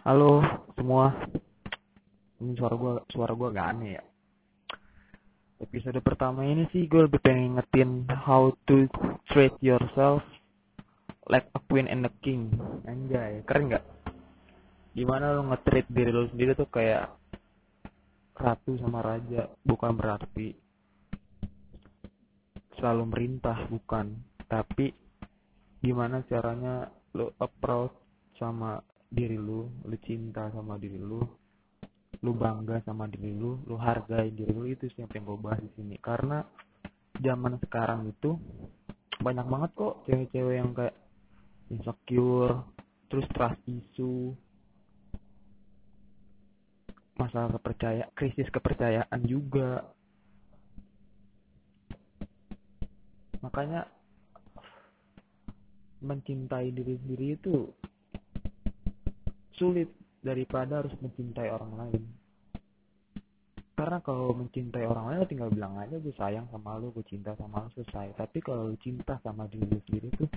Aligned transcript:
Halo 0.00 0.40
semua. 0.80 1.12
Ini 2.40 2.56
suara 2.56 2.72
gua 2.72 3.04
suara 3.12 3.36
gua 3.36 3.52
gak 3.52 3.68
aneh 3.68 4.00
ya. 4.00 4.04
Episode 5.60 6.00
pertama 6.00 6.40
ini 6.40 6.64
sih 6.72 6.88
gue 6.88 7.04
lebih 7.04 7.20
pengen 7.20 7.60
ngetin 7.60 8.08
how 8.08 8.48
to 8.64 8.88
treat 9.28 9.52
yourself 9.60 10.24
like 11.28 11.44
a 11.52 11.60
queen 11.68 11.84
and 11.84 12.08
a 12.08 12.12
king. 12.24 12.48
Anjay, 12.88 13.44
keren 13.44 13.76
gak? 13.76 13.84
Gimana 14.96 15.36
lo 15.36 15.52
nge-treat 15.52 15.84
diri 15.92 16.08
lo 16.08 16.24
sendiri 16.32 16.56
tuh 16.56 16.72
kayak 16.72 17.12
ratu 18.40 18.80
sama 18.80 19.04
raja, 19.04 19.52
bukan 19.68 20.00
berarti 20.00 20.56
selalu 22.80 23.04
merintah, 23.04 23.68
bukan. 23.68 24.16
Tapi 24.48 24.96
gimana 25.84 26.24
caranya 26.24 26.88
lo 27.12 27.36
approach 27.36 27.92
sama 28.40 28.80
diri 29.10 29.34
lu, 29.34 29.66
lu 29.82 29.96
cinta 30.06 30.46
sama 30.54 30.78
diri 30.78 30.96
lu, 30.96 31.18
lu 32.22 32.30
bangga 32.38 32.78
sama 32.86 33.10
diri 33.10 33.34
lu, 33.34 33.58
lu 33.66 33.74
hargai 33.74 34.30
diri 34.30 34.54
lu 34.54 34.70
itu 34.70 34.86
sih 34.94 35.02
yang 35.02 35.26
gue 35.26 35.38
bahas 35.42 35.58
di 35.58 35.70
sini. 35.74 35.98
Karena 35.98 36.46
zaman 37.18 37.58
sekarang 37.58 38.06
itu 38.06 38.38
banyak 39.20 39.46
banget 39.50 39.70
kok 39.76 39.94
cewek-cewek 40.06 40.54
yang 40.56 40.70
kayak 40.72 40.96
insecure, 41.68 42.64
terus 43.10 43.26
trust 43.34 43.60
issue, 43.66 44.32
masalah 47.18 47.52
kepercayaan, 47.58 48.10
krisis 48.14 48.48
kepercayaan 48.48 49.20
juga. 49.26 49.84
Makanya 53.44 53.90
mencintai 56.00 56.72
diri 56.72 56.96
sendiri 56.96 57.26
itu 57.36 57.68
sulit 59.60 59.92
daripada 60.24 60.80
harus 60.80 60.96
mencintai 61.04 61.52
orang 61.52 61.72
lain. 61.76 62.02
Karena 63.76 64.00
kalau 64.00 64.32
mencintai 64.36 64.84
orang 64.84 65.12
lain 65.12 65.28
tinggal 65.28 65.52
bilang 65.52 65.76
aja 65.76 66.00
gue 66.00 66.12
sayang 66.16 66.48
sama 66.48 66.80
lu, 66.80 66.92
gue 66.96 67.04
cinta 67.04 67.36
sama 67.36 67.64
lu 67.64 67.70
selesai. 67.76 68.16
Tapi 68.16 68.40
kalau 68.40 68.72
lu 68.72 68.76
cinta 68.80 69.20
sama 69.20 69.44
diri 69.48 69.68
lu 69.68 69.80
sendiri 69.84 70.08
tuh 70.16 70.28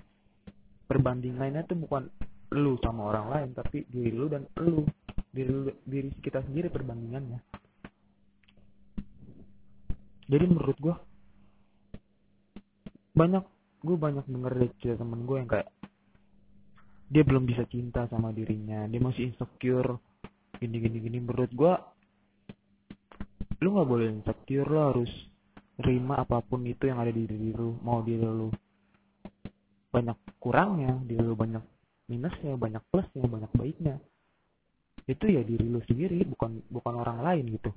perbandingannya 0.87 1.63
tuh 1.67 1.79
bukan 1.79 2.11
lu 2.55 2.75
sama 2.83 3.15
orang 3.15 3.27
lain, 3.31 3.49
tapi 3.55 3.87
diri 3.87 4.11
lu 4.11 4.27
dan 4.27 4.43
lu, 4.59 4.83
diri 5.31 5.51
lu, 5.51 5.71
diri 5.87 6.11
kita 6.23 6.43
sendiri 6.43 6.67
perbandingannya. 6.71 7.39
Jadi 10.27 10.45
menurut 10.47 10.77
gue 10.79 10.95
banyak 13.13 13.43
gue 13.83 13.97
banyak 13.99 14.25
denger 14.25 14.51
dari 14.55 14.69
cerita 14.79 15.03
temen 15.03 15.27
gue 15.27 15.37
yang 15.43 15.49
kayak 15.51 15.67
dia 17.13 17.21
belum 17.21 17.45
bisa 17.45 17.69
cinta 17.69 18.09
sama 18.09 18.33
dirinya. 18.33 18.89
Dia 18.89 18.97
masih 18.97 19.29
insecure. 19.29 20.01
Gini 20.57 20.81
gini 20.81 20.97
gini. 20.97 21.17
Menurut 21.21 21.51
gua 21.53 21.77
lu 23.61 23.77
nggak 23.77 23.87
boleh 23.87 24.07
insecure 24.09 24.67
lo 24.67 24.81
harus 24.91 25.11
terima 25.77 26.19
apa 26.19 26.41
pun 26.43 26.65
itu 26.65 26.89
yang 26.89 26.97
ada 26.97 27.13
di 27.13 27.29
diri 27.29 27.53
lu. 27.53 27.77
Mau 27.85 28.01
diri 28.01 28.25
lu 28.25 28.49
banyak 29.93 30.17
kurangnya 30.41 30.97
diri 31.05 31.21
lu 31.21 31.37
banyak 31.37 31.61
minusnya 32.09 32.57
banyak 32.57 32.81
plusnya 32.89 33.29
banyak 33.29 33.51
baiknya. 33.53 33.95
Itu 35.05 35.29
ya 35.29 35.45
diri 35.45 35.69
lu 35.69 35.79
sendiri 35.85 36.17
bukan 36.25 36.65
bukan 36.73 36.93
orang 36.97 37.21
lain 37.21 37.45
gitu 37.53 37.69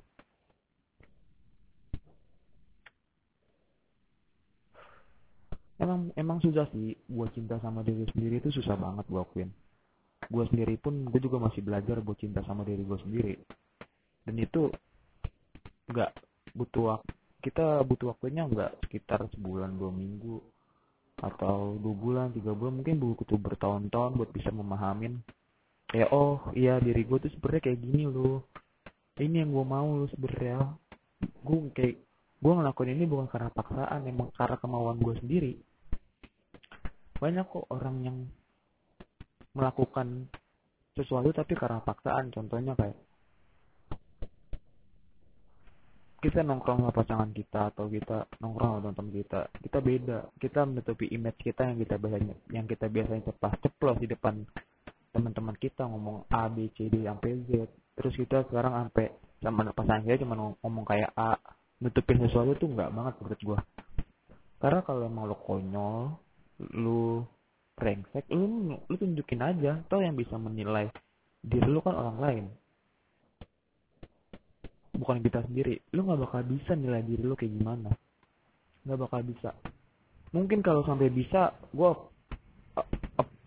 emang 5.77 6.09
emang 6.17 6.37
susah 6.41 6.65
sih 6.73 6.97
buat 7.05 7.29
cinta 7.37 7.61
sama 7.61 7.85
diri 7.85 8.05
sendiri 8.13 8.41
itu 8.41 8.49
susah 8.49 8.73
banget 8.77 9.05
gue 9.09 9.21
akuin. 9.21 9.49
Gue 10.27 10.43
sendiri 10.49 10.75
pun 10.81 11.05
gue 11.05 11.21
juga 11.21 11.37
masih 11.37 11.61
belajar 11.61 12.01
buat 12.01 12.17
cinta 12.17 12.41
sama 12.43 12.65
diri 12.65 12.81
gue 12.81 12.99
sendiri. 13.05 13.35
Dan 14.25 14.35
itu 14.41 14.73
nggak 15.87 16.11
butuh 16.57 16.99
kita 17.39 17.85
butuh 17.85 18.17
waktunya 18.17 18.43
nggak 18.49 18.89
sekitar 18.89 19.23
sebulan 19.37 19.77
dua 19.77 19.93
minggu 19.93 20.41
atau 21.17 21.77
dua 21.79 21.95
bulan 21.95 22.27
tiga 22.33 22.51
bulan 22.51 22.81
mungkin 22.81 22.97
butuh 22.97 23.39
bertahun-tahun 23.39 24.19
buat 24.19 24.29
bisa 24.33 24.53
memahamin 24.53 25.17
kayak 25.87 26.11
oh 26.11 26.51
iya 26.53 26.77
diri 26.83 27.07
gue 27.07 27.17
tuh 27.21 27.31
sebenarnya 27.37 27.71
kayak 27.71 27.79
gini 27.85 28.03
loh. 28.09 28.43
Ini 29.17 29.45
yang 29.45 29.49
gue 29.49 29.65
mau 29.65 29.87
loh 29.97 30.09
sebenarnya. 30.13 30.77
Gue 31.41 31.69
kayak 31.73 31.95
gue 32.37 32.53
ngelakuin 32.53 32.93
ini 32.93 33.05
bukan 33.09 33.29
karena 33.29 33.49
paksaan 33.49 34.05
emang 34.05 34.29
karena 34.37 34.57
kemauan 34.61 35.01
gue 35.01 35.13
sendiri 35.17 35.53
banyak 37.17 37.45
kok 37.49 37.65
orang 37.73 37.97
yang 38.05 38.17
melakukan 39.57 40.29
sesuatu 40.93 41.33
tapi 41.33 41.53
karena 41.57 41.81
paksaan 41.81 42.29
contohnya 42.29 42.73
kayak 42.77 42.97
kita 46.17 46.41
nongkrong 46.41 46.81
sama 46.81 46.91
pasangan 46.91 47.29
kita 47.29 47.69
atau 47.73 47.85
kita 47.85 48.25
nongkrong 48.41 48.81
sama 48.81 48.89
teman 48.97 49.13
kita 49.13 49.39
kita 49.61 49.79
beda. 49.79 50.17
Kita 50.41 50.65
menutupi 50.65 51.05
image 51.13 51.39
kita 51.45 51.69
yang 51.69 51.77
kita 51.77 51.95
biasanya 52.01 52.35
yang 52.49 52.65
kita 52.65 52.85
biasanya 52.89 53.21
cepat 53.29 53.61
ceplos 53.61 53.97
di 54.01 54.09
depan 54.09 54.41
teman-teman 55.13 55.55
kita 55.61 55.85
ngomong 55.85 56.25
A 56.33 56.49
B 56.49 56.73
C 56.73 56.89
D 56.89 57.05
sampai 57.05 57.37
Z. 57.45 57.69
Terus 58.01 58.13
kita 58.17 58.49
sekarang 58.49 58.73
sampai 58.73 59.13
sama 59.45 59.69
pasangan 59.71 60.03
kita 60.09 60.25
cuma 60.25 60.57
ngomong 60.57 60.85
kayak 60.89 61.13
A. 61.13 61.37
Nutupin 61.77 62.17
sesuatu 62.25 62.57
tuh 62.57 62.73
nggak 62.73 62.89
banget 62.89 63.13
menurut 63.21 63.41
gua. 63.45 63.59
Karena 64.57 64.81
kalau 64.81 65.05
emang 65.05 65.29
lo 65.29 65.37
konyol 65.37 66.17
lu 66.73 67.21
brengsek 67.77 68.25
lu 68.33 68.77
lu 68.89 68.95
tunjukin 68.97 69.41
aja. 69.41 69.81
Tau 69.85 70.01
yang 70.01 70.17
bisa 70.17 70.35
menilai 70.35 70.89
diri 71.41 71.69
lu 71.69 71.79
kan 71.81 71.95
orang 71.95 72.17
lain. 72.19 72.45
Bukan 74.97 75.21
kita 75.21 75.45
sendiri. 75.45 75.77
Lu 75.93 76.05
nggak 76.05 76.21
bakal 76.25 76.41
bisa 76.49 76.73
nilai 76.73 77.05
diri 77.05 77.21
lu 77.21 77.37
kayak 77.37 77.53
gimana. 77.53 77.93
Nggak 78.83 78.99
bakal 79.05 79.21
bisa. 79.21 79.51
Mungkin 80.33 80.59
kalau 80.65 80.81
sampai 80.83 81.13
bisa 81.13 81.53
gua 81.71 81.93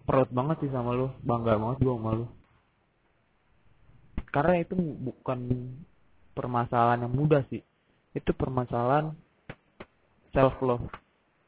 perut 0.07 0.31
banget 0.31 0.63
sih 0.63 0.71
sama 0.71 0.95
lu. 0.95 1.11
Bangga 1.27 1.59
banget 1.59 1.79
gua 1.83 1.95
sama 1.99 2.11
lu. 2.23 2.27
Karena 4.31 4.63
itu 4.63 4.79
bukan 4.79 5.39
permasalahan 6.39 7.03
yang 7.03 7.15
mudah 7.19 7.43
sih. 7.51 7.63
Itu 8.15 8.31
permasalahan 8.31 9.11
self 10.31 10.55
love 10.63 10.87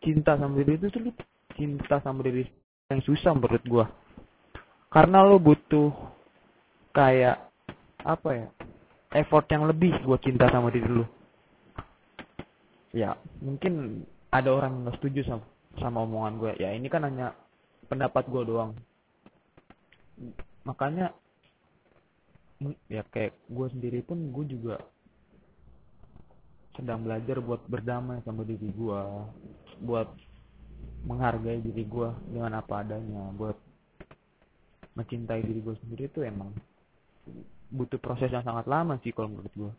cinta 0.02 0.34
sama 0.34 0.58
diri 0.58 0.74
itu 0.74 0.90
sulit 0.90 1.14
cinta 1.56 2.00
sama 2.04 2.24
diri 2.24 2.44
yang 2.92 3.00
susah 3.04 3.32
menurut 3.36 3.64
gua. 3.68 3.86
Karena 4.92 5.24
lo 5.24 5.40
butuh 5.40 5.88
kayak 6.92 7.48
apa 8.04 8.30
ya 8.36 8.48
effort 9.16 9.48
yang 9.48 9.64
lebih 9.64 9.96
buat 10.04 10.20
cinta 10.20 10.48
sama 10.52 10.68
diri 10.68 10.88
lo. 10.88 11.06
Ya 12.92 13.16
mungkin 13.40 14.04
ada 14.28 14.52
orang 14.52 14.72
yang 14.72 14.82
gak 14.92 14.96
setuju 15.00 15.20
sama 15.24 15.44
sama 15.80 16.04
omongan 16.04 16.36
gue 16.36 16.52
ya 16.60 16.76
ini 16.76 16.92
kan 16.92 17.08
hanya 17.08 17.32
pendapat 17.88 18.28
gue 18.28 18.42
doang. 18.44 18.76
Makanya 20.68 21.16
ya 22.86 23.02
kayak 23.08 23.32
gue 23.48 23.66
sendiri 23.72 24.04
pun 24.04 24.30
gue 24.30 24.44
juga 24.46 24.76
sedang 26.76 27.04
belajar 27.04 27.40
buat 27.40 27.64
berdamai 27.68 28.20
sama 28.24 28.44
diri 28.44 28.72
gue 28.72 29.00
buat 29.84 30.08
menghargai 31.06 31.60
diri 31.62 31.84
gue 31.86 32.08
dengan 32.30 32.58
apa 32.58 32.86
adanya. 32.86 33.30
Buat 33.34 33.56
mencintai 34.94 35.40
diri 35.42 35.60
gue 35.64 35.76
sendiri 35.82 36.10
itu 36.10 36.20
emang 36.22 36.52
butuh 37.72 37.96
proses 37.96 38.28
yang 38.28 38.44
sangat 38.44 38.68
lama 38.68 39.00
sih 39.00 39.16
kalau 39.16 39.32
menurut 39.32 39.54
gue 39.56 39.72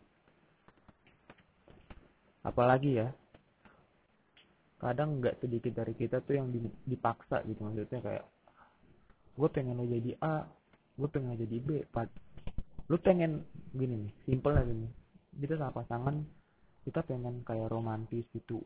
apalagi 2.44 3.00
ya 3.00 3.08
kadang 4.82 5.22
nggak 5.22 5.40
sedikit 5.40 5.80
dari 5.80 5.96
kita 5.96 6.20
tuh 6.20 6.36
yang 6.36 6.52
dipaksa 6.84 7.40
gitu. 7.48 7.64
Maksudnya 7.64 8.00
kayak 8.04 8.24
gue 9.34 9.48
pengen 9.50 9.80
lo 9.80 9.86
jadi 9.88 10.12
A 10.20 10.44
gue 10.94 11.08
pengen 11.10 11.34
lo 11.34 11.38
jadi 11.40 11.56
B 11.58 11.70
Pat. 11.90 12.06
lu 12.92 13.00
pengen 13.00 13.40
gini 13.72 13.96
nih 13.96 14.12
simple 14.28 14.52
aja 14.52 14.68
nih 14.68 14.92
kita 15.40 15.56
sama 15.56 15.72
pasangan 15.72 16.20
kita 16.84 17.00
pengen 17.08 17.40
kayak 17.40 17.72
romantis 17.72 18.28
gitu 18.36 18.60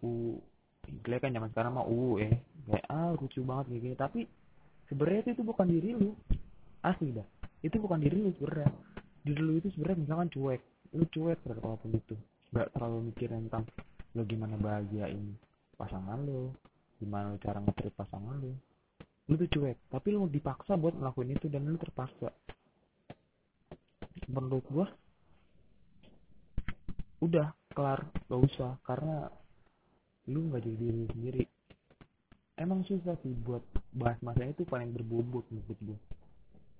Gila 1.03 1.17
kan 1.23 1.31
zaman 1.33 1.49
sekarang 1.55 1.73
mah 1.79 1.87
uh 1.87 2.17
eh 2.19 2.35
kayak 2.69 2.87
ah 2.91 3.11
lucu 3.17 3.41
banget 3.43 3.65
kayak 3.73 3.83
gini. 3.83 3.97
Tapi 3.97 4.21
sebenarnya 4.91 5.33
itu 5.33 5.43
bukan 5.45 5.67
diri 5.67 5.91
lu. 5.95 6.11
Asli 6.85 7.11
dah. 7.15 7.27
Itu 7.62 7.77
bukan 7.83 7.99
diri 8.03 8.19
lu 8.19 8.31
sebenarnya. 8.39 8.71
Diri 9.25 9.41
lu 9.43 9.53
itu 9.59 9.69
sebenarnya 9.75 9.99
misalkan 10.05 10.29
cuek. 10.31 10.61
Lu 10.95 11.05
cuek 11.09 11.39
terhadap 11.45 11.65
apa 11.65 11.77
pun 11.81 11.91
itu. 11.95 12.15
Nggak 12.55 12.69
terlalu 12.73 12.99
mikir 13.12 13.29
tentang 13.29 13.65
lu 14.17 14.23
gimana 14.25 14.56
bahagiain 14.56 15.37
pasangan 15.77 16.19
lu 16.25 16.50
gimana 16.99 17.37
lu 17.37 17.39
cara 17.39 17.62
ngetrit 17.62 17.95
pasangan 17.95 18.35
lu. 18.41 18.53
Lu 19.29 19.35
tuh 19.37 19.49
cuek. 19.49 19.77
Tapi 19.93 20.09
lu 20.11 20.27
dipaksa 20.27 20.75
buat 20.75 20.97
ngelakuin 20.97 21.37
itu 21.37 21.47
dan 21.53 21.69
lu 21.69 21.77
terpaksa. 21.77 22.33
Menurut 24.29 24.65
gua 24.69 24.87
udah 27.23 27.53
kelar. 27.73 28.00
Gak 28.27 28.41
usah. 28.41 28.73
Karena 28.83 29.29
lu 30.29 30.53
nggak 30.53 30.63
jadi 30.63 30.77
diri 30.77 31.03
sendiri. 31.11 31.45
Emang 32.59 32.85
susah 32.85 33.17
sih 33.25 33.33
buat 33.33 33.63
bahas 33.95 34.19
masalah 34.21 34.53
itu 34.53 34.67
paling 34.69 34.93
berbobot 34.93 35.47
menurut 35.49 35.79
gue 35.81 35.99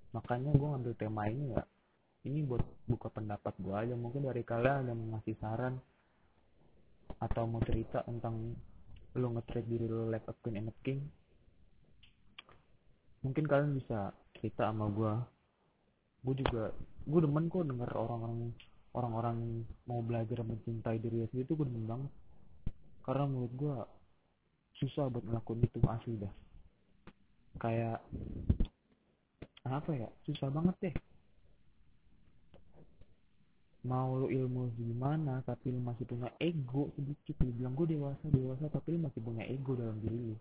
makanya 0.09 0.49
gue 0.57 0.67
ngambil 0.67 0.93
tema 0.97 1.29
ini 1.29 1.53
ya 1.53 1.61
ini 2.27 2.43
buat 2.43 2.59
buka 2.83 3.07
pendapat 3.15 3.55
gue 3.63 3.71
aja. 3.71 3.95
Mungkin 3.95 4.27
dari 4.27 4.43
kalian 4.43 4.83
ada 4.83 4.91
yang 4.91 5.15
ngasih 5.15 5.35
saran 5.39 5.79
atau 7.23 7.47
mau 7.47 7.63
cerita 7.63 8.03
tentang 8.03 8.53
lo 9.17 9.27
nge 9.33 9.63
diri 9.65 9.87
lo 9.87 10.11
like 10.11 10.27
a 10.27 10.35
queen 10.43 10.59
and 10.59 10.69
a 10.69 10.75
king. 10.83 10.99
Mungkin 13.23 13.47
kalian 13.47 13.75
bisa 13.75 14.11
cerita 14.35 14.67
sama 14.67 14.91
gue 14.91 15.13
gue 16.19 16.35
juga 16.43 16.75
gue 17.07 17.19
demen 17.23 17.47
kok 17.47 17.63
denger 17.63 17.89
orang-orang 17.95 18.51
orang-orang 18.91 19.37
mau 19.87 20.03
belajar 20.03 20.43
mencintai 20.43 20.99
diri 20.99 21.23
sendiri 21.31 21.47
itu 21.47 21.55
gue 21.55 21.67
demen 21.71 21.87
banget 21.87 22.11
karena 23.09 23.25
menurut 23.25 23.53
gue 23.57 23.75
susah 24.85 25.09
buat 25.09 25.25
ngelakuin 25.25 25.65
itu 25.65 25.81
asli 25.89 26.13
dah 26.21 26.29
kayak 27.57 27.97
apa 29.65 29.91
ya 29.97 30.07
susah 30.29 30.53
banget 30.53 30.75
deh. 30.77 30.95
Mau 33.89 34.13
lu 34.13 34.27
ilmu 34.29 34.69
gimana 34.77 35.41
tapi 35.41 35.73
lu 35.73 35.81
masih 35.81 36.05
punya 36.05 36.29
ego 36.37 36.93
sedikit. 36.93 37.33
Lu 37.41 37.49
bilang 37.57 37.73
gue 37.73 37.97
dewasa 37.97 38.29
dewasa 38.29 38.69
tapi 38.69 38.93
lu 38.93 38.99
masih 39.01 39.21
punya 39.25 39.41
ego 39.49 39.73
dalam 39.73 39.97
diri 39.97 40.29
lu. 40.29 40.37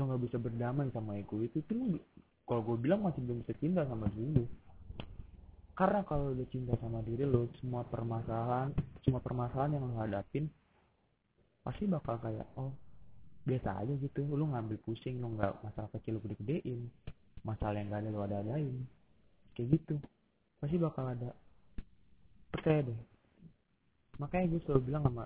Lu 0.00 0.08
nggak 0.08 0.22
bisa 0.24 0.36
berdamai 0.40 0.88
sama 0.96 1.20
ego 1.20 1.44
itu. 1.44 1.60
Tuh 1.68 1.76
lu 1.76 1.86
kalau 2.48 2.64
gue 2.72 2.88
bilang 2.88 3.04
masih 3.04 3.20
belum 3.20 3.44
bisa 3.44 3.52
cinta 3.60 3.84
sama 3.84 4.08
diri 4.16 4.40
lu. 4.40 4.46
Karena 5.76 6.00
kalau 6.08 6.32
udah 6.32 6.48
cinta 6.48 6.72
sama 6.80 7.04
diri 7.04 7.28
lu 7.28 7.52
semua 7.60 7.84
permasalahan 7.84 8.72
semua 9.04 9.20
permasalahan 9.20 9.76
yang 9.76 9.84
lu 9.84 9.94
hadapin 10.00 10.48
pasti 11.64 11.88
bakal 11.88 12.20
kayak 12.20 12.46
oh 12.60 12.70
biasa 13.48 13.80
aja 13.80 13.92
gitu. 13.96 14.22
Lu 14.28 14.52
ngambil 14.52 14.76
pusing 14.84 15.18
lu 15.18 15.34
nggak 15.34 15.64
masalah 15.64 15.88
kecil 15.96 16.16
lu 16.16 16.20
gede-gedein. 16.24 16.88
Masalah 17.44 17.76
yang 17.76 17.92
gak 17.92 18.00
ada 18.04 18.08
lu 18.08 18.20
ada 18.24 18.36
adain 18.40 18.76
kayak 19.56 19.80
gitu. 19.80 19.96
Pasti 20.60 20.76
bakal 20.80 21.12
ada. 21.12 21.30
Percaya 22.52 22.80
deh. 22.84 23.00
Makanya 24.18 24.54
gue 24.54 24.60
selalu 24.62 24.82
bilang 24.92 25.02
sama 25.04 25.24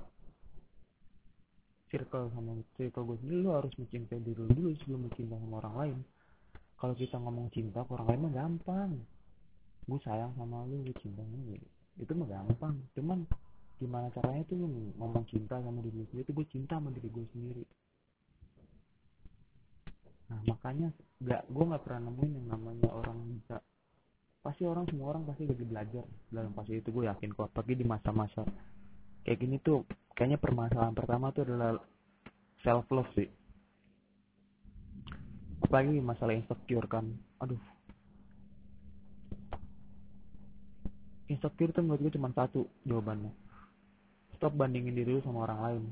circle 1.88 2.28
sama 2.36 2.52
circle 2.76 3.04
gue 3.04 3.16
sendiri 3.24 3.40
lu 3.40 3.50
harus 3.56 3.72
mencintai 3.80 4.20
diri 4.20 4.44
lu 4.44 4.52
dulu 4.52 4.68
sebelum 4.84 5.08
mencintai 5.08 5.40
sama 5.40 5.56
orang 5.64 5.74
lain. 5.76 5.98
Kalau 6.78 6.94
kita 6.94 7.16
ngomong 7.18 7.50
cinta 7.50 7.82
ke 7.82 7.90
orang 7.96 8.06
lain 8.14 8.20
mah 8.28 8.32
gampang. 8.34 8.92
Gue 9.88 9.98
sayang 10.04 10.32
sama 10.36 10.64
lu 10.68 10.84
gue 10.84 10.96
cinta 11.00 11.24
lu 11.24 11.56
itu 11.98 12.12
mah 12.14 12.28
gampang. 12.28 12.76
Cuman 12.94 13.24
gimana 13.78 14.10
caranya 14.10 14.42
tuh 14.50 14.58
ngomong 14.98 15.24
cinta 15.30 15.62
sama 15.62 15.78
diri 15.78 16.02
sendiri? 16.10 16.26
Itu 16.26 16.34
gue 16.34 16.46
cinta 16.50 16.82
sama 16.82 16.90
diri 16.90 17.06
gue 17.06 17.26
sendiri. 17.30 17.64
Nah 20.28 20.40
makanya 20.44 20.90
gak 21.22 21.46
gue 21.46 21.64
nggak 21.64 21.82
pernah 21.86 22.10
nemuin 22.10 22.32
yang 22.42 22.46
namanya 22.50 22.90
orang 22.90 23.18
bisa. 23.30 23.62
Pasti 24.42 24.66
orang 24.66 24.86
semua 24.90 25.14
orang 25.14 25.22
pasti 25.30 25.46
lagi 25.46 25.62
belajar. 25.62 26.04
Dalam 26.28 26.52
fase 26.58 26.82
itu 26.82 26.90
gue 26.90 27.06
yakin 27.06 27.30
kok. 27.32 27.54
Apalagi 27.54 27.74
di 27.78 27.86
masa-masa 27.86 28.42
kayak 29.22 29.38
gini 29.38 29.56
tuh 29.62 29.86
kayaknya 30.18 30.42
permasalahan 30.42 30.94
pertama 30.98 31.30
tuh 31.30 31.46
adalah 31.46 31.78
self 32.66 32.86
love 32.90 33.10
sih. 33.14 33.30
Apalagi 35.62 36.02
masalah 36.02 36.34
insecure 36.34 36.90
kan. 36.90 37.06
Aduh. 37.38 37.62
Insecure 41.30 41.70
tuh 41.70 41.82
menurut 41.86 42.10
gue 42.10 42.12
cuma 42.18 42.34
satu 42.34 42.66
jawabannya 42.82 43.47
stop 44.38 44.54
bandingin 44.54 44.94
diri 44.94 45.18
lu 45.18 45.22
sama 45.26 45.50
orang 45.50 45.60
lain. 45.60 45.84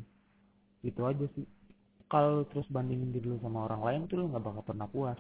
Itu 0.87 1.03
aja 1.03 1.27
sih. 1.35 1.43
Kalau 2.07 2.47
terus 2.47 2.71
bandingin 2.71 3.11
diri 3.11 3.27
lu 3.27 3.43
sama 3.43 3.67
orang 3.67 3.83
lain 3.83 4.01
tuh 4.07 4.23
lu 4.23 4.31
nggak 4.31 4.47
bakal 4.47 4.63
pernah 4.63 4.87
puas. 4.87 5.19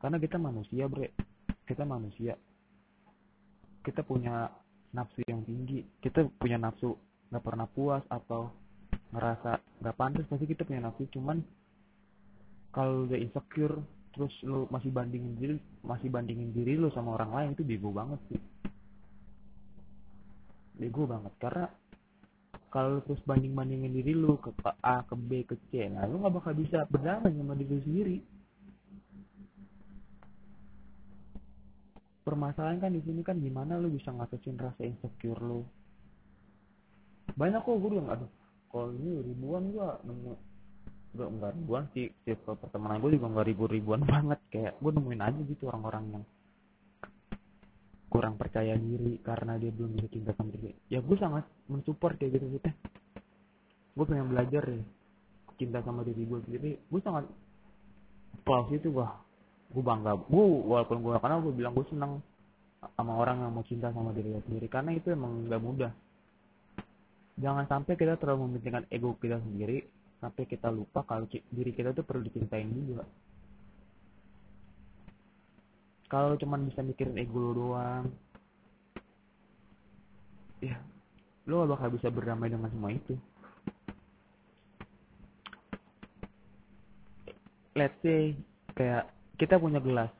Karena 0.00 0.16
kita 0.16 0.40
manusia 0.40 0.88
bre. 0.88 1.12
Kita 1.68 1.84
manusia. 1.84 2.34
Kita 3.84 4.00
punya 4.00 4.48
nafsu 4.96 5.20
yang 5.28 5.44
tinggi. 5.44 5.84
Kita 6.00 6.24
punya 6.40 6.56
nafsu 6.56 6.96
nggak 7.28 7.44
pernah 7.44 7.68
puas 7.68 8.02
atau 8.08 8.48
ngerasa 9.12 9.60
nggak 9.84 9.96
pantas. 10.00 10.24
Pasti 10.32 10.48
kita 10.48 10.64
punya 10.64 10.88
nafsu. 10.88 11.04
Cuman 11.12 11.44
kalau 12.72 13.04
udah 13.04 13.20
insecure 13.20 13.76
terus 14.16 14.32
lu 14.44 14.64
masih 14.72 14.92
bandingin 14.92 15.36
diri 15.36 15.56
masih 15.84 16.12
bandingin 16.12 16.52
diri 16.52 16.76
lu 16.76 16.92
sama 16.92 17.16
orang 17.16 17.32
lain 17.32 17.48
itu 17.52 17.64
bego 17.64 17.92
banget 17.92 18.20
sih. 18.32 18.40
Bego 20.80 21.04
banget. 21.04 21.36
Karena 21.36 21.68
kalau 22.72 23.04
terus 23.04 23.20
banding 23.28 23.52
bandingin 23.52 23.92
diri 23.92 24.16
lu 24.16 24.40
ke 24.40 24.48
A 24.80 25.04
ke 25.04 25.12
B 25.12 25.44
ke 25.44 25.60
C 25.68 25.92
nah 25.92 26.08
lu 26.08 26.24
nggak 26.24 26.40
bakal 26.40 26.56
bisa 26.56 26.88
berdamai 26.88 27.36
sama 27.36 27.52
diri 27.52 27.78
sendiri. 27.84 28.18
Permasalahan 32.24 32.80
kan 32.80 32.96
di 32.96 33.04
sini 33.04 33.20
kan 33.20 33.36
gimana 33.36 33.76
lu 33.76 33.92
bisa 33.92 34.08
ngatasin 34.08 34.56
rasa 34.56 34.88
insecure 34.88 35.42
lu? 35.44 35.60
Banyak 37.36 37.60
kok 37.60 37.76
gue 37.76 37.90
bilang 37.92 38.08
aduh 38.08 38.30
kalau 38.72 38.88
ini 38.96 39.20
ribuan 39.20 39.68
gua 39.68 40.00
nemu 40.08 40.32
gak 41.12 41.28
enggak 41.28 41.52
ribuan 41.52 41.84
sih 41.92 42.08
circle 42.24 42.56
pertemanan 42.56 43.04
gue 43.04 43.20
juga 43.20 43.26
enggak 43.36 43.48
ribu-ribuan 43.52 44.00
banget. 44.16 44.40
Kayak 44.48 44.80
gue 44.80 44.90
nemuin 44.96 45.20
aja 45.20 45.40
gitu 45.44 45.68
orang-orang 45.68 46.04
yang 46.08 46.24
kurang 48.12 48.36
percaya 48.36 48.76
diri 48.76 49.16
karena 49.24 49.56
dia 49.56 49.72
belum 49.72 49.96
bisa 49.96 50.08
cinta 50.12 50.36
sama 50.36 50.52
diri 50.52 50.76
ya 50.92 51.00
gue 51.00 51.16
sangat 51.16 51.48
mensupport 51.72 52.12
kayak 52.20 52.36
gitu 52.36 52.60
gitu 52.60 52.68
gue 53.96 54.04
pengen 54.04 54.28
belajar 54.28 54.68
ya 54.68 54.84
cinta 55.62 55.78
sama 55.86 56.02
diri 56.02 56.26
gue 56.26 56.40
sendiri. 56.42 56.70
Gue 56.90 57.00
sangat 57.06 57.24
plus 58.42 58.66
itu 58.74 58.90
wah 58.90 59.14
gue 59.70 59.82
bangga. 59.84 60.18
Gue 60.26 60.44
walaupun 60.66 60.98
gue 60.98 61.14
karena 61.22 61.36
gue 61.38 61.52
bilang 61.54 61.72
gue 61.78 61.86
senang 61.86 62.18
sama 62.98 63.14
orang 63.14 63.46
yang 63.46 63.52
mau 63.54 63.62
cinta 63.62 63.94
sama 63.94 64.10
diri 64.10 64.34
sendiri. 64.42 64.66
Karena 64.66 64.90
itu 64.90 65.14
emang 65.14 65.46
gak 65.46 65.62
mudah. 65.62 65.92
Jangan 67.38 67.64
sampai 67.70 67.94
kita 67.94 68.18
terlalu 68.18 68.50
mementingkan 68.50 68.84
ego 68.90 69.14
kita 69.16 69.38
sendiri 69.38 69.86
sampai 70.22 70.46
kita 70.46 70.70
lupa 70.70 71.02
kalau 71.02 71.26
diri 71.26 71.74
kita 71.74 71.90
tuh 71.90 72.06
perlu 72.06 72.22
dicintain 72.22 72.70
juga 72.86 73.02
kalau 76.12 76.36
cuman 76.36 76.68
bisa 76.68 76.84
mikirin 76.84 77.16
ego 77.16 77.40
lo 77.40 77.50
doang. 77.56 78.04
Ya 80.60 80.76
lo 81.48 81.64
gak 81.64 81.72
bakal 81.72 81.88
bisa 81.96 82.12
berdamai 82.12 82.52
dengan 82.52 82.68
semua 82.68 82.92
itu. 82.92 83.16
Let's 87.72 87.96
say 88.04 88.36
kayak 88.76 89.08
kita 89.40 89.56
punya 89.56 89.80
gelas. 89.80 90.12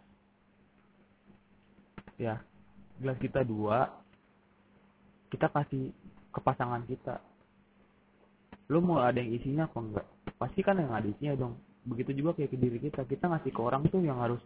Ya 2.16 2.40
gelas 2.96 3.20
kita 3.20 3.44
dua 3.44 3.92
kita 5.28 5.52
kasih 5.52 5.92
ke 6.32 6.40
pasangan 6.40 6.88
kita. 6.88 7.20
Lu 8.72 8.80
mau 8.80 9.04
ada 9.04 9.20
yang 9.20 9.36
isinya 9.36 9.68
apa 9.68 9.76
enggak? 9.76 10.06
Pasti 10.40 10.64
kan 10.64 10.80
yang 10.80 10.96
ada 10.96 11.04
isinya 11.04 11.36
dong. 11.36 11.60
Begitu 11.84 12.24
juga 12.24 12.40
kayak 12.40 12.48
ke 12.48 12.56
diri 12.56 12.78
kita. 12.80 13.04
Kita 13.04 13.28
ngasih 13.28 13.52
ke 13.52 13.60
orang 13.60 13.84
tuh 13.92 14.00
yang 14.00 14.16
harus 14.16 14.40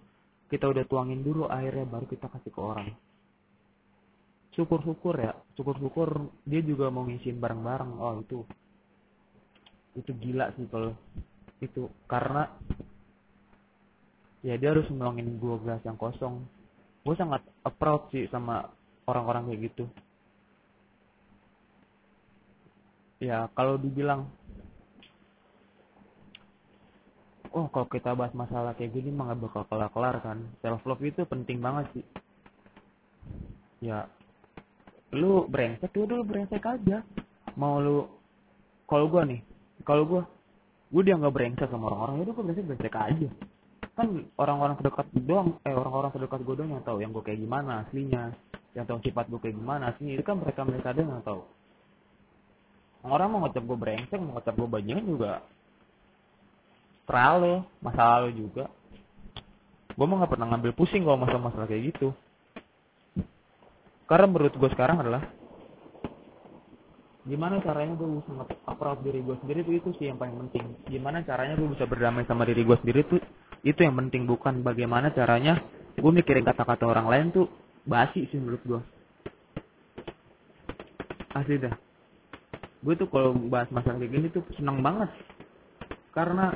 kita 0.46 0.70
udah 0.70 0.84
tuangin 0.86 1.26
dulu 1.26 1.50
airnya 1.50 1.86
baru 1.86 2.06
kita 2.06 2.30
kasih 2.30 2.52
ke 2.54 2.60
orang. 2.60 2.88
Syukur-syukur 4.54 5.14
ya 5.20 5.36
syukur-syukur 5.58 6.32
dia 6.48 6.62
juga 6.64 6.88
mau 6.88 7.04
ngisiin 7.04 7.36
bareng-bareng 7.36 7.92
oh 8.00 8.14
itu 8.22 8.38
itu 9.96 10.12
gila 10.16 10.52
sih 10.54 10.68
kalau 10.68 10.92
itu. 11.60 11.88
Karena 12.06 12.46
ya 14.44 14.54
dia 14.60 14.70
harus 14.70 14.86
menolongin 14.92 15.40
gue 15.40 15.56
gelas 15.64 15.82
yang 15.82 15.98
kosong. 15.98 16.44
Gue 17.02 17.14
sangat 17.18 17.42
proud 17.80 18.08
sih 18.12 18.28
sama 18.30 18.70
orang-orang 19.08 19.50
kayak 19.50 19.60
gitu. 19.72 19.84
Ya 23.16 23.48
kalau 23.56 23.80
dibilang 23.80 24.28
oh 27.52 27.66
kalau 27.70 27.86
kita 27.86 28.16
bahas 28.16 28.32
masalah 28.32 28.72
kayak 28.74 28.96
gini 28.96 29.12
mah 29.12 29.34
gak 29.34 29.46
bakal 29.46 29.62
kelar-kelar 29.68 30.16
kan. 30.22 30.38
Self 30.64 30.82
love 30.88 31.02
itu 31.04 31.22
penting 31.28 31.62
banget 31.62 31.86
sih. 31.94 32.04
Ya 33.84 34.08
lu 35.14 35.46
brengsek 35.46 35.94
lu 35.94 36.08
dulu 36.08 36.22
brengsek 36.26 36.64
aja. 36.64 37.06
Mau 37.54 37.78
lu 37.78 38.08
kalau 38.90 39.06
gue 39.10 39.22
nih 39.36 39.40
kalau 39.86 40.02
gue 40.06 40.22
gue 40.86 41.02
dia 41.02 41.18
nggak 41.18 41.34
brengsek 41.34 41.68
sama 41.70 41.90
orang-orang 41.90 42.24
itu 42.26 42.32
gue 42.34 42.44
brengsek 42.44 42.66
brengsek 42.66 42.96
aja. 42.96 43.28
Kan 43.96 44.08
orang-orang 44.36 44.74
terdekat 44.80 45.06
doang 45.24 45.48
eh 45.62 45.72
orang-orang 45.74 46.10
terdekat 46.14 46.40
gue 46.42 46.54
doang 46.58 46.70
yang 46.74 46.84
tahu 46.84 46.98
yang 47.02 47.10
gue 47.14 47.24
kayak 47.24 47.40
gimana 47.42 47.86
aslinya 47.86 48.34
yang 48.76 48.84
tahu 48.84 49.00
sifat 49.00 49.30
gue 49.30 49.40
kayak 49.40 49.56
gimana 49.56 49.94
aslinya. 49.94 50.12
Itu 50.18 50.24
kan 50.26 50.36
mereka 50.42 50.60
mereka 50.66 50.86
ada 50.92 51.00
yang 51.00 51.24
tahu. 51.24 51.42
Orang 53.06 53.28
mau 53.30 53.40
ngecap 53.46 53.62
gue 53.62 53.78
brengsek 53.78 54.18
mau 54.18 54.36
ngecap 54.38 54.54
gue 54.58 54.68
bajingan 54.68 55.04
juga 55.06 55.32
terlalu 57.06 57.62
lo 57.62 58.30
juga. 58.34 58.64
Gue 59.96 60.04
mah 60.04 60.26
gak 60.26 60.36
pernah 60.36 60.52
ngambil 60.52 60.76
pusing 60.76 61.06
kalau 61.06 61.16
masalah-masalah 61.22 61.64
kayak 61.70 61.96
gitu. 61.96 62.12
Karena 64.06 64.26
menurut 64.28 64.54
gue 64.54 64.70
sekarang 64.70 65.02
adalah 65.02 65.22
gimana 67.26 67.58
caranya 67.58 67.98
gue 67.98 68.06
bisa 68.22 68.30
nge 68.30 69.02
diri 69.02 69.18
gue 69.18 69.36
sendiri 69.42 69.58
itu 69.66 69.72
itu 69.82 69.88
sih 69.98 70.06
yang 70.12 70.18
paling 70.20 70.36
penting. 70.46 70.78
Gimana 70.86 71.26
caranya 71.26 71.58
gue 71.58 71.68
bisa 71.74 71.88
berdamai 71.88 72.22
sama 72.28 72.46
diri 72.46 72.62
gue 72.62 72.76
sendiri 72.78 73.02
tuh 73.08 73.18
itu 73.66 73.80
yang 73.82 73.98
penting 73.98 74.30
bukan 74.30 74.62
bagaimana 74.62 75.10
caranya 75.10 75.58
gue 75.98 76.12
mikirin 76.12 76.46
kata-kata 76.46 76.86
orang 76.86 77.10
lain 77.10 77.26
tuh 77.34 77.50
basi 77.82 78.30
sih 78.30 78.38
menurut 78.38 78.62
gue 78.62 78.80
asli 81.36 81.60
dah. 81.60 81.74
Gue 82.80 82.94
tuh 82.94 83.10
kalau 83.10 83.34
bahas 83.50 83.68
masalah 83.74 83.98
kayak 84.00 84.12
gini 84.12 84.26
tuh 84.30 84.46
seneng 84.56 84.80
banget. 84.80 85.10
Karena 86.14 86.54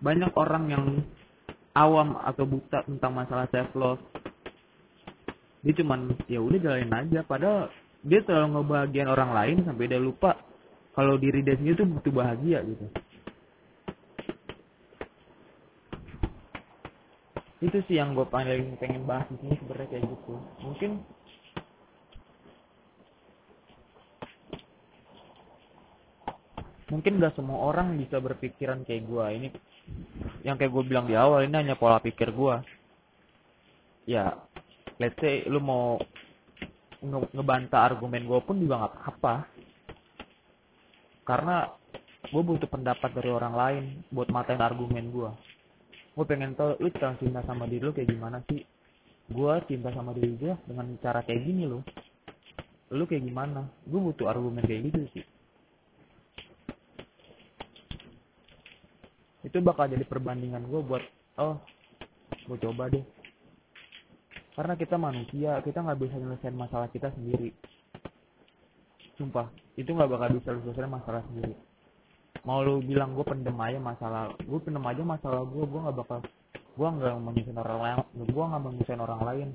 banyak 0.00 0.32
orang 0.36 0.64
yang 0.68 0.84
awam 1.76 2.16
atau 2.20 2.48
buta 2.48 2.84
tentang 2.88 3.12
masalah 3.12 3.46
self 3.52 3.70
love. 3.76 4.02
Dia 5.60 5.74
cuman 5.82 6.16
ya 6.30 6.40
udah 6.40 6.58
jalanin 6.62 6.94
aja. 6.94 7.20
Padahal 7.26 7.68
dia 8.06 8.22
terlalu 8.22 8.60
ngebahagiain 8.60 9.10
orang 9.10 9.30
lain 9.34 9.56
sampai 9.66 9.90
dia 9.90 10.00
lupa 10.00 10.38
kalau 10.96 11.20
diri 11.20 11.44
dia 11.44 11.58
sendiri 11.58 11.84
tuh 11.84 11.88
butuh 11.90 12.12
bahagia 12.14 12.64
gitu. 12.64 12.86
Itu 17.60 17.78
sih 17.88 17.96
yang 17.96 18.12
gue 18.12 18.24
paling 18.28 18.76
pengen 18.80 19.08
bahas 19.08 19.26
di 19.32 19.36
sini 19.40 19.56
sebenarnya 19.60 19.88
kayak 19.96 20.04
gitu. 20.06 20.32
Mungkin 20.60 20.90
mungkin 26.86 27.18
gak 27.18 27.34
semua 27.34 27.58
orang 27.66 27.98
bisa 27.98 28.22
berpikiran 28.22 28.86
kayak 28.86 29.10
gue 29.10 29.26
ini 29.34 29.48
yang 30.46 30.54
kayak 30.54 30.70
gue 30.70 30.84
bilang 30.86 31.06
di 31.10 31.18
awal 31.18 31.42
ini 31.42 31.56
hanya 31.58 31.74
pola 31.74 31.98
pikir 31.98 32.30
gue 32.30 32.54
ya 34.06 34.34
let's 35.02 35.18
say 35.18 35.42
lu 35.50 35.58
mau 35.58 35.98
nge 37.02 37.18
ngebantah 37.34 37.82
argumen 37.92 38.24
gue 38.24 38.40
pun 38.40 38.56
juga 38.56 38.80
nggak 38.82 38.92
apa-apa. 38.94 39.34
Karena 41.26 41.68
gue 42.30 42.42
butuh 42.42 42.70
pendapat 42.70 43.10
dari 43.14 43.30
orang 43.30 43.54
lain 43.54 43.84
buat 44.10 44.30
matain 44.30 44.62
argumen 44.62 45.10
gue 45.14 45.30
gue 46.16 46.24
pengen 46.24 46.56
tahu 46.56 46.80
lu 46.80 46.88
tentang 46.96 47.20
cinta 47.20 47.44
sama 47.44 47.68
diri 47.68 47.84
lu 47.84 47.92
kayak 47.92 48.08
gimana 48.08 48.40
sih? 48.48 48.64
Gue 49.28 49.52
cinta 49.68 49.92
sama 49.92 50.16
diri 50.16 50.32
gue 50.38 50.54
dengan 50.64 50.86
cara 51.02 51.20
kayak 51.20 51.44
gini 51.44 51.68
lo 51.68 51.84
lu 52.94 53.04
kayak 53.04 53.26
gimana? 53.26 53.68
Gue 53.84 54.00
butuh 54.00 54.30
argumen 54.32 54.64
kayak 54.64 54.90
gitu 54.90 55.00
sih 55.12 55.24
itu 59.56 59.64
bakal 59.64 59.88
jadi 59.88 60.04
perbandingan 60.04 60.68
gue 60.68 60.84
buat 60.84 61.00
oh 61.40 61.56
gue 62.44 62.60
coba 62.60 62.92
deh. 62.92 63.00
Karena 64.52 64.76
kita 64.76 65.00
manusia 65.00 65.64
kita 65.64 65.80
nggak 65.80 65.96
bisa 65.96 66.20
nyelesain 66.20 66.52
masalah 66.52 66.92
kita 66.92 67.08
sendiri. 67.16 67.56
Sumpah 69.16 69.48
itu 69.80 69.88
nggak 69.88 70.12
bakal 70.12 70.28
bisa 70.36 70.52
selesai 70.60 70.84
masalah 70.84 71.24
sendiri. 71.32 71.56
Mau 72.44 72.60
lu 72.60 72.84
bilang 72.84 73.16
gue 73.16 73.24
pendem 73.24 73.56
aja 73.56 73.80
masalah 73.80 74.28
gue 74.36 74.60
pendem 74.60 74.84
aja 74.84 75.00
masalah 75.00 75.40
gue 75.48 75.64
gue 75.64 75.80
nggak 75.88 75.96
bakal 76.04 76.20
gue 76.76 76.88
nggak 77.00 77.16
menyusahin 77.16 77.56
orang 77.56 77.80
lain 77.80 77.98
gue 78.28 78.44
nggak 78.44 78.60
menyusahin 78.60 79.00
orang 79.00 79.20
lain. 79.24 79.48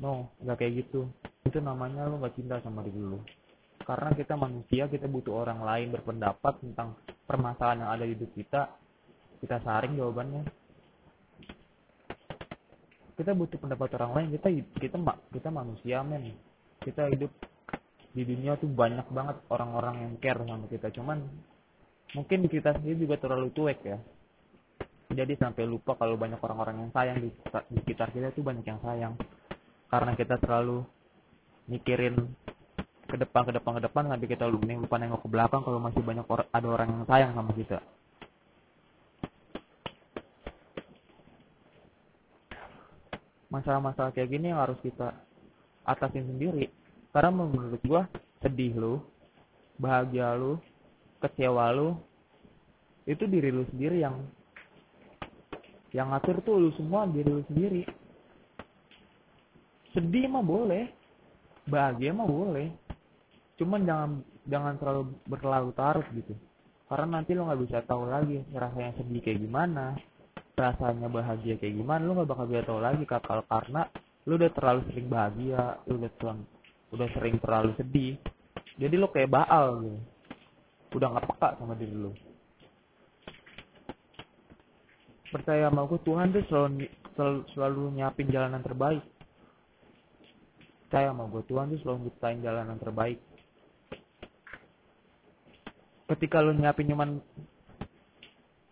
No 0.00 0.32
nggak 0.40 0.56
kayak 0.56 0.88
gitu. 0.88 1.04
Itu 1.44 1.60
namanya 1.60 2.08
lu 2.08 2.16
nggak 2.16 2.32
cinta 2.32 2.64
sama 2.64 2.80
diri 2.80 2.96
lu. 2.96 3.20
Karena 3.84 4.16
kita 4.16 4.40
manusia 4.40 4.88
kita 4.88 5.04
butuh 5.04 5.44
orang 5.44 5.60
lain 5.60 5.92
berpendapat 5.92 6.64
tentang 6.64 6.96
permasalahan 7.26 7.86
yang 7.86 7.90
ada 7.90 8.04
di 8.04 8.14
hidup 8.14 8.30
kita 8.34 8.62
kita 9.42 9.58
saring 9.66 9.98
jawabannya. 9.98 10.46
Kita 13.18 13.34
butuh 13.34 13.58
pendapat 13.58 13.90
orang 13.98 14.12
lain. 14.14 14.28
Kita 14.38 14.48
kita 14.78 14.96
kita 15.34 15.48
manusia 15.50 16.06
men. 16.06 16.38
Kita 16.78 17.10
hidup 17.10 17.30
di 18.14 18.22
dunia 18.22 18.54
tuh 18.54 18.70
banyak 18.70 19.10
banget 19.10 19.36
orang-orang 19.50 20.06
yang 20.06 20.12
care 20.22 20.38
sama 20.46 20.66
kita. 20.70 20.94
Cuman 20.94 21.26
mungkin 22.14 22.46
kita 22.46 22.78
sendiri 22.78 23.02
juga 23.02 23.18
terlalu 23.18 23.50
cuek 23.50 23.80
ya. 23.82 23.98
Jadi 25.12 25.36
sampai 25.36 25.68
lupa 25.68 25.98
kalau 25.98 26.16
banyak 26.16 26.40
orang-orang 26.40 26.88
yang 26.88 26.90
sayang 26.94 27.18
di, 27.20 27.28
di 27.68 27.78
sekitar 27.84 28.14
kita 28.14 28.32
tuh 28.32 28.46
banyak 28.46 28.64
yang 28.64 28.80
sayang. 28.80 29.14
Karena 29.90 30.16
kita 30.16 30.38
terlalu 30.40 30.86
mikirin 31.68 32.16
ke 33.12 33.20
depan 33.20 33.44
ke 33.44 33.52
depan 33.52 33.76
ke 33.76 33.82
depan 33.84 34.08
tapi 34.08 34.24
kita 34.24 34.48
lupa 34.48 34.96
nengok 34.96 35.20
ke 35.20 35.28
belakang 35.28 35.60
kalau 35.60 35.76
masih 35.76 36.00
banyak 36.00 36.24
or 36.32 36.48
ada 36.48 36.64
orang 36.64 36.88
yang 36.88 37.04
sayang 37.04 37.36
sama 37.36 37.52
kita. 37.52 37.78
Masalah-masalah 43.52 44.16
kayak 44.16 44.32
gini 44.32 44.48
yang 44.48 44.64
harus 44.64 44.80
kita 44.80 45.12
atasin 45.84 46.24
sendiri. 46.24 46.72
Karena 47.12 47.28
menurut 47.36 47.84
gua 47.84 48.08
sedih 48.40 48.72
lu 48.80 48.94
bahagia 49.76 50.32
lu 50.32 50.56
kecewa 51.20 51.68
lu 51.76 52.00
itu 53.04 53.28
diri 53.28 53.52
lu 53.52 53.68
sendiri 53.68 54.00
yang 54.00 54.24
yang 55.92 56.08
ngatur 56.16 56.40
tuh 56.40 56.56
lu 56.56 56.72
semua 56.80 57.04
diri 57.04 57.28
lu 57.28 57.44
sendiri. 57.52 57.84
Sedih 59.92 60.24
mah 60.32 60.40
boleh 60.40 60.88
bahagia 61.68 62.16
mah 62.16 62.24
boleh 62.24 62.72
cuman 63.62 63.86
jangan 63.86 64.10
jangan 64.50 64.74
terlalu 64.82 65.02
berlarut-larut 65.30 66.06
gitu. 66.18 66.34
Karena 66.90 67.22
nanti 67.22 67.32
lo 67.32 67.46
nggak 67.46 67.62
bisa 67.62 67.78
tahu 67.86 68.10
lagi 68.10 68.42
rasanya 68.52 68.92
sedih 68.98 69.22
kayak 69.22 69.40
gimana 69.40 69.96
rasanya 70.52 71.08
bahagia 71.08 71.56
kayak 71.56 71.80
gimana 71.80 72.04
lu 72.04 72.12
nggak 72.12 72.28
bakal 72.28 72.44
bisa 72.44 72.68
tahu 72.68 72.80
lagi 72.82 73.02
kalau 73.08 73.44
karena 73.48 73.88
lu 74.28 74.36
udah 74.36 74.52
terlalu 74.52 74.80
sering 74.92 75.08
bahagia 75.08 75.80
lu 75.88 75.96
udah 75.96 76.12
terlalu 76.20 76.42
udah 76.92 77.08
sering 77.14 77.36
terlalu 77.40 77.70
sedih. 77.78 78.12
Jadi 78.76 78.94
lu 78.98 79.06
kayak 79.08 79.30
baal 79.30 79.80
gitu. 79.86 79.98
Udah 80.98 81.06
nggak 81.16 81.26
peka 81.30 81.48
sama 81.56 81.78
diri 81.78 81.94
lu 81.94 82.12
percaya 85.32 85.72
sama 85.72 85.88
aku 85.88 85.96
Tuhan 86.04 86.28
tuh 86.28 86.44
selalu, 86.52 86.84
selalu, 87.16 87.40
selalu 87.56 87.82
nyiapin 87.96 88.28
jalanan 88.28 88.60
terbaik. 88.60 89.00
Percaya 90.84 91.08
sama 91.08 91.24
gue 91.32 91.40
Tuhan 91.48 91.72
tuh 91.72 91.80
selalu 91.80 91.98
nyiptain 92.04 92.44
jalanan 92.44 92.76
terbaik 92.76 93.16
ketika 96.16 96.44
lu 96.44 96.52
nyiapin 96.52 96.92
cuman 96.92 97.20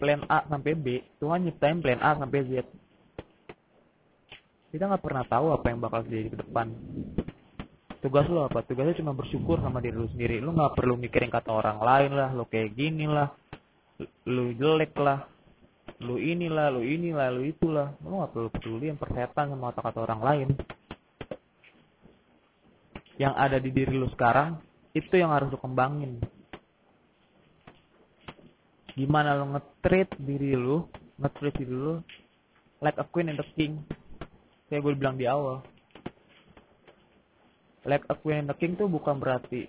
plan 0.00 0.25
A 0.32 0.49
sampai 0.49 0.73
B 0.73 0.87
Tuhan 1.20 1.44
nyiptain 1.44 1.80
plan 1.85 2.00
A 2.00 2.16
sampai 2.16 2.40
Z. 2.49 2.64
Kita 4.70 4.87
nggak 4.87 5.02
pernah 5.02 5.25
tahu 5.26 5.50
apa 5.50 5.66
yang 5.68 5.82
bakal 5.82 6.06
terjadi 6.06 6.28
ke 6.32 6.38
depan. 6.47 6.70
Tugas 8.00 8.25
lo 8.32 8.49
apa? 8.49 8.64
Tugasnya 8.64 8.97
cuma 9.02 9.12
bersyukur 9.12 9.61
sama 9.61 9.82
diri 9.85 9.99
lu 9.99 10.09
sendiri. 10.09 10.40
Lu 10.40 10.56
nggak 10.56 10.78
perlu 10.78 10.97
mikirin 10.97 11.28
kata 11.28 11.52
orang 11.52 11.82
lain 11.82 12.16
lah 12.16 12.30
lu 12.32 12.49
kayak 12.49 12.73
gini 12.73 13.04
lah 13.04 13.28
lu 14.25 14.56
jelek 14.56 14.97
lah 14.97 15.28
lu 16.00 16.16
inilah 16.16 16.73
lu 16.73 16.80
inilah 16.80 17.28
lu 17.28 17.44
itulah 17.44 17.92
lu 18.00 18.25
nggak 18.25 18.32
perlu 18.32 18.49
peduli 18.49 18.88
yang 18.88 18.97
persetan 18.97 19.52
sama 19.52 19.68
kata-kata 19.75 19.99
orang 20.00 20.20
lain. 20.25 20.49
Yang 23.20 23.35
ada 23.37 23.56
di 23.61 23.68
diri 23.68 23.92
lu 24.00 24.09
sekarang 24.09 24.56
itu 24.97 25.12
yang 25.12 25.35
harus 25.35 25.52
lu 25.52 25.61
kembangin 25.61 26.25
gimana 29.00 29.33
lo 29.33 29.57
ngetreat 29.57 30.21
diri 30.21 30.52
lu 30.52 30.85
ngetreat 31.16 31.57
diri 31.57 31.73
lu 31.73 31.97
like 32.85 33.00
a 33.00 33.07
queen 33.09 33.33
and 33.33 33.40
a 33.40 33.47
king. 33.57 33.80
Kayak 34.69 34.85
gue 34.85 34.92
bilang 35.00 35.16
di 35.16 35.25
awal. 35.25 35.64
Like 37.88 38.04
a 38.12 38.16
queen 38.21 38.45
and 38.45 38.52
a 38.52 38.57
king 38.61 38.76
tuh 38.76 38.92
bukan 38.92 39.16
berarti 39.16 39.64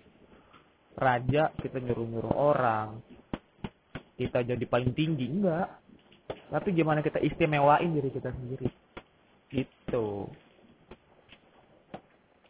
raja 1.00 1.56
kita 1.56 1.80
nyuruh-nyuruh 1.80 2.36
orang 2.36 3.00
kita 4.20 4.44
jadi 4.44 4.66
paling 4.68 4.92
tinggi 4.92 5.32
enggak. 5.32 5.72
Tapi 6.52 6.76
gimana 6.76 7.00
kita 7.00 7.24
istimewain 7.24 7.96
diri 7.96 8.12
kita 8.12 8.36
sendiri. 8.36 8.68
Gitu. 9.48 10.28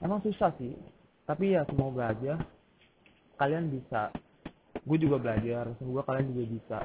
Emang 0.01 0.25
susah 0.25 0.49
sih 0.57 0.73
tapi 1.31 1.55
ya 1.55 1.63
semoga 1.63 2.11
aja 2.11 2.35
kalian 3.39 3.71
bisa 3.71 4.11
gue 4.81 4.97
juga 4.97 5.17
belajar 5.21 5.69
semoga 5.77 6.01
kalian 6.09 6.33
juga 6.33 6.43
bisa. 6.49 6.79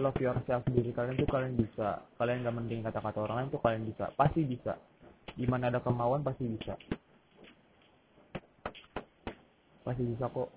Love 0.00 0.24
yourself 0.24 0.64
diri 0.72 0.88
kalian 0.96 1.20
tuh 1.20 1.28
kalian 1.28 1.52
bisa. 1.52 2.00
Kalian 2.16 2.48
gak 2.48 2.56
mending 2.56 2.80
kata-kata 2.80 3.18
orang 3.28 3.36
lain 3.44 3.52
tuh 3.52 3.60
kalian 3.60 3.84
bisa. 3.84 4.08
Pasti 4.16 4.40
bisa. 4.40 4.80
Di 5.36 5.44
mana 5.44 5.68
ada 5.68 5.84
kemauan 5.84 6.24
pasti 6.24 6.48
bisa. 6.48 6.72
Pasti 9.84 10.02
bisa 10.08 10.32
kok. 10.32 10.48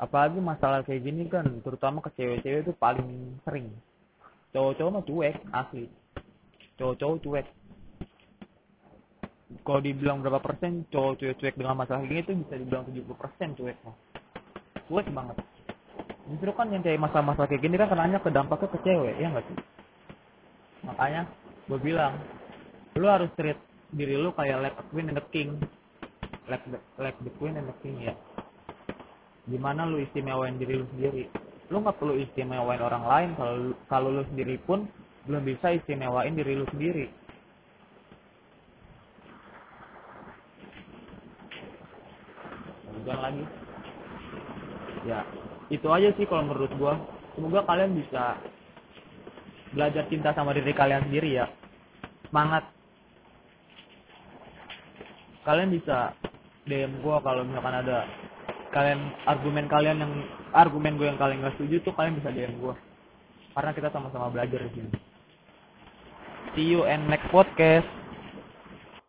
Apalagi 0.00 0.40
masalah 0.40 0.80
kayak 0.80 1.04
gini 1.04 1.28
kan 1.28 1.44
terutama 1.60 2.00
ke 2.00 2.08
cewek-cewek 2.16 2.64
tuh 2.64 2.76
paling 2.80 3.36
sering. 3.44 3.68
Cowok-cowok 4.56 4.92
mah 4.96 5.04
cuek 5.04 5.36
asli. 5.52 5.84
Cowok-cowok 6.80 7.16
cuek 7.20 7.46
kalau 9.70 9.86
dibilang 9.86 10.18
berapa 10.18 10.42
persen 10.42 10.82
cowok 10.90 11.22
cuek-cuek 11.22 11.54
dengan 11.54 11.78
masalah 11.78 12.02
gini 12.02 12.26
tuh 12.26 12.34
bisa 12.42 12.58
dibilang 12.58 12.90
70 12.90 13.06
persen 13.14 13.48
cuek 13.54 13.78
cuek 14.90 15.06
banget. 15.14 15.36
Justru 16.26 16.50
kan 16.58 16.74
yang 16.74 16.82
kayak 16.82 16.98
masalah-masalah 16.98 17.46
kayak 17.46 17.62
gini 17.62 17.78
kan 17.78 17.86
kenanya 17.86 18.18
ke 18.18 18.34
dampaknya 18.34 18.66
ke 18.66 18.78
cewek 18.82 19.14
ya 19.22 19.26
nggak 19.30 19.46
sih? 19.46 19.56
Makanya 20.90 21.22
gue 21.70 21.78
bilang 21.78 22.18
lu 22.98 23.06
harus 23.06 23.30
treat 23.38 23.62
diri 23.94 24.18
lu 24.18 24.34
kayak 24.34 24.58
like 24.58 24.74
a 24.74 24.84
queen 24.90 25.06
and 25.06 25.22
the 25.22 25.26
king. 25.30 25.54
Like 26.50 26.66
the, 26.66 26.82
like 26.98 27.18
the 27.22 27.30
queen 27.38 27.54
and 27.54 27.70
the 27.70 27.76
king 27.78 27.94
ya. 28.02 28.18
Gimana 29.46 29.86
lu 29.86 30.02
istimewain 30.02 30.58
diri 30.58 30.82
lu 30.82 30.86
sendiri? 30.98 31.30
Lu 31.70 31.78
nggak 31.78 31.94
perlu 31.94 32.18
istimewain 32.18 32.82
orang 32.82 33.06
lain 33.06 33.30
kalau 33.38 33.54
kalau 33.86 34.08
lu 34.18 34.26
sendiri 34.34 34.58
pun 34.66 34.90
belum 35.30 35.46
bisa 35.46 35.78
istimewain 35.78 36.34
diri 36.34 36.58
lu 36.58 36.66
sendiri 36.74 37.19
hujan 43.10 43.26
lagi. 43.26 43.44
Ya 45.02 45.20
itu 45.74 45.86
aja 45.90 46.14
sih 46.14 46.26
kalau 46.30 46.46
menurut 46.46 46.70
gua. 46.78 46.94
Semoga 47.34 47.66
kalian 47.66 47.98
bisa 47.98 48.38
belajar 49.74 50.06
cinta 50.06 50.30
sama 50.30 50.54
diri 50.54 50.70
kalian 50.70 51.10
sendiri 51.10 51.42
ya. 51.42 51.50
Semangat. 52.30 52.70
Kalian 55.42 55.74
bisa 55.74 56.14
DM 56.70 57.02
gua 57.02 57.18
kalau 57.18 57.42
misalkan 57.42 57.82
ada 57.82 58.06
kalian 58.70 59.10
argumen 59.26 59.66
kalian 59.66 59.98
yang 59.98 60.14
argumen 60.54 60.94
gue 60.94 61.10
yang 61.10 61.18
kalian 61.18 61.42
nggak 61.42 61.58
setuju 61.58 61.90
tuh 61.90 61.94
kalian 61.98 62.14
bisa 62.22 62.30
DM 62.30 62.54
gua. 62.62 62.78
Karena 63.58 63.74
kita 63.74 63.90
sama-sama 63.90 64.30
belajar 64.30 64.62
di 64.62 64.70
sini. 64.78 64.90
See 66.54 66.66
you 66.70 66.86
and 66.86 67.10
next 67.10 67.26
podcast 67.34 67.99